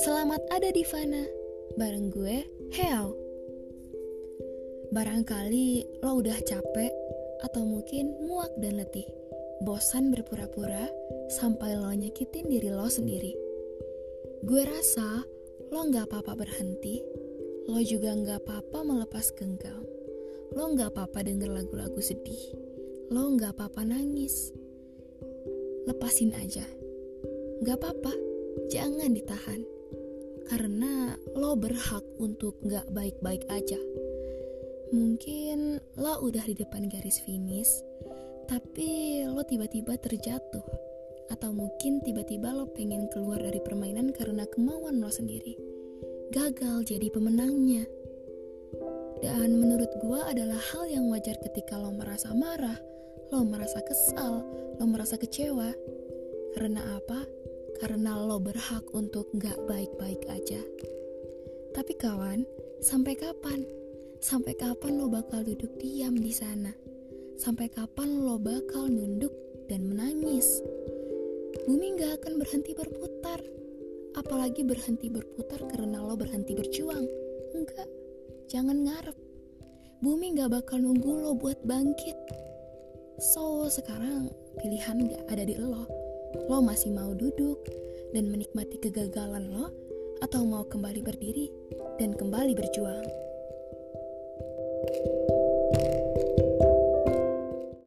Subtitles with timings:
[0.00, 1.20] Selamat ada di Fana,
[1.76, 2.40] bareng gue,
[2.72, 3.12] Heo.
[4.88, 6.88] Barangkali lo udah capek
[7.44, 9.04] atau mungkin muak dan letih,
[9.60, 10.88] bosan berpura-pura
[11.28, 13.36] sampai lo nyakitin diri lo sendiri.
[14.48, 15.20] Gue rasa
[15.68, 17.04] lo gak apa-apa berhenti,
[17.68, 19.84] lo juga gak apa-apa melepas genggam,
[20.56, 22.56] lo gak apa-apa denger lagu-lagu sedih,
[23.12, 24.56] lo gak apa-apa nangis.
[25.90, 26.62] Lepasin aja,
[27.66, 28.14] gak apa-apa,
[28.70, 29.66] jangan ditahan
[30.46, 33.74] karena lo berhak untuk gak baik-baik aja.
[34.94, 37.82] Mungkin lo udah di depan garis finish,
[38.46, 40.62] tapi lo tiba-tiba terjatuh.
[41.26, 45.58] Atau mungkin tiba-tiba lo pengen keluar dari permainan karena kemauan lo sendiri.
[46.30, 47.82] Gagal jadi pemenangnya.
[49.26, 52.78] Dan menurut gue adalah hal yang wajar ketika lo merasa marah,
[53.30, 54.42] lo merasa kesal,
[54.78, 55.72] lo merasa kecewa.
[56.54, 57.22] Karena apa?
[57.80, 60.60] karena lo berhak untuk gak baik-baik aja.
[61.72, 62.44] Tapi kawan,
[62.84, 63.64] sampai kapan?
[64.20, 66.76] Sampai kapan lo bakal duduk diam di sana?
[67.40, 69.32] Sampai kapan lo bakal nunduk
[69.72, 70.60] dan menangis?
[71.64, 73.40] Bumi gak akan berhenti berputar.
[74.12, 77.08] Apalagi berhenti berputar karena lo berhenti berjuang.
[77.56, 77.88] Enggak,
[78.52, 79.16] jangan ngarep.
[80.04, 82.49] Bumi gak bakal nunggu lo buat bangkit.
[83.20, 84.32] So, sekarang
[84.64, 85.84] pilihan gak ada di lo
[86.48, 87.60] lo masih mau duduk
[88.16, 89.68] dan menikmati kegagalan lo,
[90.24, 91.52] atau mau kembali berdiri
[92.00, 93.04] dan kembali berjuang.
[95.70, 96.09] thank you